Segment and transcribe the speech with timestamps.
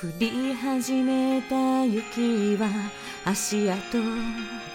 [0.00, 2.68] 降り始めた雪は
[3.24, 3.98] 足跡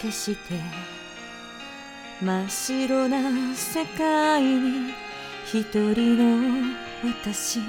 [0.02, 0.56] 消して
[2.22, 4.94] 真っ白な世界に
[5.46, 7.62] 一人の私。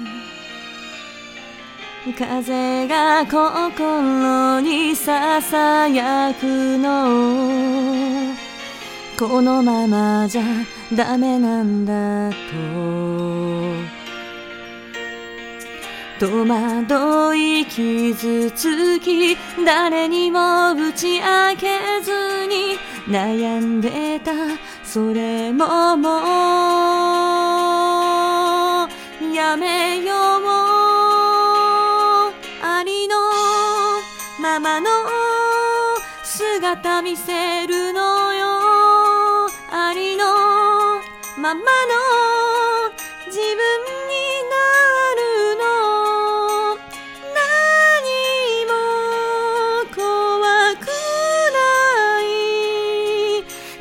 [2.17, 8.35] 風が心にささやくの。
[9.17, 10.43] このままじゃ
[10.93, 12.35] ダメなんだと。
[16.17, 21.25] 戸惑い傷つき誰にも打ち明
[21.57, 24.31] けずに悩んでた
[24.83, 26.21] それももう
[29.35, 30.45] やめよう。
[32.61, 33.17] ありの
[34.39, 34.87] ままの
[36.23, 39.49] 姿見せるのよ。
[39.69, 40.23] ありの
[41.37, 41.61] ままの
[43.25, 43.74] 自分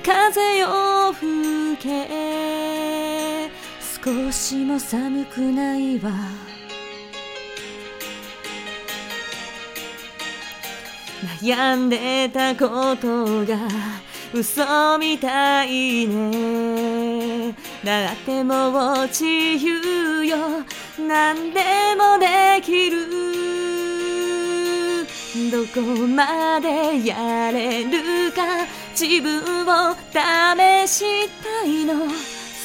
[0.04, 3.48] 風よ吹け。
[4.04, 6.10] 少しも寒くないわ。
[11.40, 13.56] 悩んでたことが
[14.34, 17.54] 嘘みたいね。
[17.82, 20.36] だってもう自由よ。
[20.98, 21.62] 何で
[21.96, 23.08] もできる。
[25.50, 28.42] どこまでやれるか。
[28.96, 32.08] 自分を試したいの。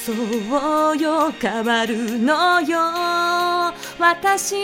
[0.06, 0.12] そ
[0.92, 2.78] うよ変わるのよ。
[3.98, 4.54] 私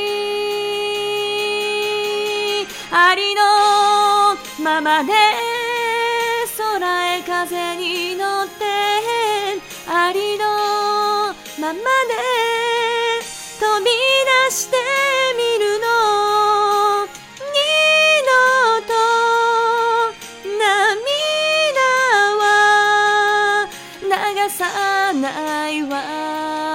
[2.93, 3.43] ありの
[4.63, 5.13] ままで
[6.57, 8.65] 空へ風に乗って
[9.89, 10.45] ありの
[11.61, 12.36] ままで
[24.49, 26.67] さないわ。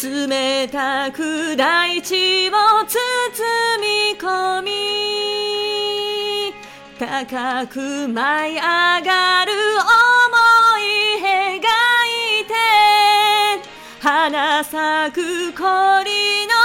[0.00, 2.52] 冷たく大地を
[2.86, 2.96] 包
[3.80, 4.68] み込み
[6.96, 9.88] 高く舞い上がる想
[10.78, 11.58] い描
[12.42, 12.54] いて
[14.00, 16.57] 花咲く氷の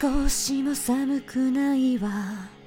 [0.00, 2.57] 少しも寒くないわ。